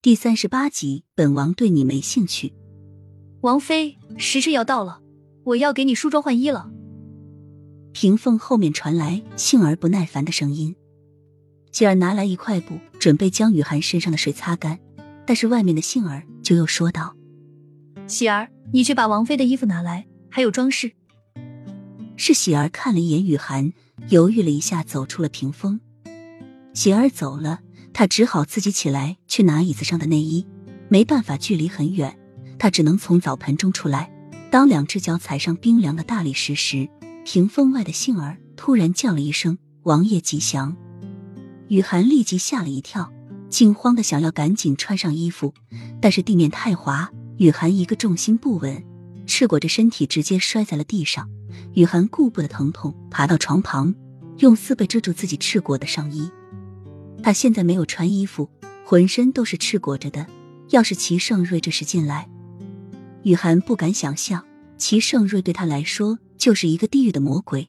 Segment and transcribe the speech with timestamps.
[0.00, 2.54] 第三十八集，本王对你没兴趣。
[3.40, 5.00] 王妃，时辰要到了，
[5.42, 6.70] 我要给你梳妆换衣了。
[7.90, 10.76] 屏风后面传来杏儿不耐烦的声音。
[11.72, 14.78] 喜儿拿来一块布，准备将雨涵身上的水擦干，
[15.26, 17.16] 但是外面的杏儿就又说道
[18.06, 20.92] ：“喜儿，你去把王妃的衣服拿来，还有装饰。”
[22.16, 23.72] 是喜儿看了一眼雨涵，
[24.10, 25.80] 犹豫了一下，走出了屏风。
[26.72, 27.62] 喜儿走了。
[27.98, 30.46] 他只好自己起来去拿椅子上的内衣，
[30.88, 32.16] 没办法，距离很远，
[32.56, 34.08] 他只能从澡盆中出来。
[34.52, 36.88] 当两只脚踩上冰凉的大理石时，
[37.24, 40.76] 屏风外的杏儿突然叫了一声：“王爷吉祥！”
[41.66, 43.12] 雨涵立即吓了一跳，
[43.48, 45.52] 惊慌的想要赶紧穿上衣服，
[46.00, 48.80] 但是地面太滑，雨涵一个重心不稳，
[49.26, 51.28] 赤裸着身体直接摔在了地上。
[51.74, 53.92] 雨涵顾不得疼痛，爬到床旁，
[54.38, 56.30] 用丝被遮住自己赤裸的上衣。
[57.22, 58.48] 他现在没有穿衣服，
[58.84, 60.26] 浑身都是赤裸着的。
[60.70, 62.28] 要是齐盛瑞这时进来，
[63.22, 64.44] 雨涵不敢想象，
[64.76, 67.68] 齐盛瑞对他来说就是一个地狱的魔鬼。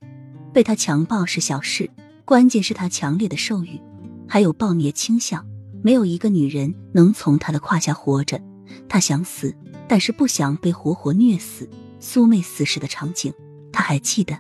[0.53, 1.89] 被他强暴是小事，
[2.25, 3.80] 关键是他强烈的兽欲，
[4.28, 5.45] 还有暴虐倾向。
[5.81, 8.41] 没有一个女人能从他的胯下活着。
[8.89, 9.56] 他想死，
[9.88, 11.69] 但是不想被活活虐死。
[12.02, 13.34] 苏妹死时的场景，
[13.72, 14.38] 他还记得。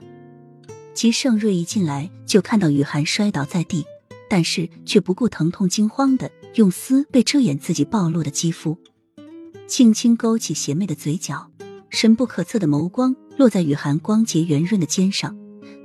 [0.93, 3.85] 齐盛瑞一进来就看到雨涵摔倒在地。
[4.29, 8.77] 但是却不顾疼痛，惊慌的用丝被遮掩自己暴露的肌肤，
[9.67, 11.51] 轻轻勾起邪魅的嘴角，
[11.89, 15.35] 深不可测的眸光落在雨涵光洁圆润的肩上，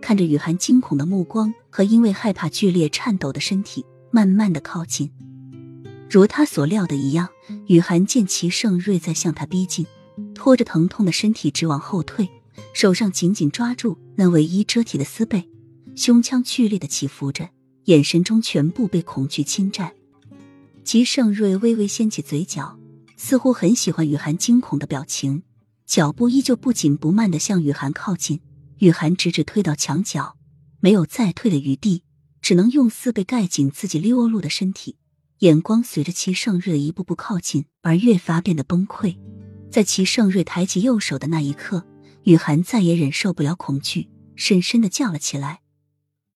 [0.02, 5.10] 看着雨涵惊恐的目光和因为害怕剧烈颤抖的身体，慢慢的靠近。
[6.10, 7.28] 如他所料的一样，
[7.66, 9.86] 雨涵见齐盛瑞在向他逼近，
[10.34, 12.28] 拖着疼痛的身体直往后退，
[12.74, 15.48] 手上紧紧抓住那唯一遮体的丝被，
[15.96, 17.48] 胸腔剧烈的起伏着。
[17.84, 19.92] 眼神中全部被恐惧侵占，
[20.84, 22.78] 齐盛瑞微微掀起嘴角，
[23.16, 25.42] 似乎很喜欢雨涵惊恐的表情，
[25.84, 28.40] 脚步依旧不紧不慢的向雨涵靠近。
[28.78, 30.36] 雨涵直直推到墙角，
[30.80, 32.02] 没有再退的余地，
[32.42, 34.96] 只能用丝被盖紧自己溜碌的身体，
[35.38, 39.16] 眼光随着齐盛瑞一步步靠近而越发变得崩溃。
[39.70, 41.86] 在齐盛瑞抬起右手的那一刻，
[42.24, 45.60] 雨涵再也忍受不了恐惧，深深的叫了起来。